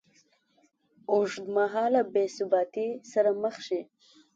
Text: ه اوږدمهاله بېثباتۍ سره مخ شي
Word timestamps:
ه 0.03 0.03
اوږدمهاله 1.11 2.01
بېثباتۍ 2.13 2.87
سره 3.11 3.29
مخ 3.41 3.55
شي 3.67 3.81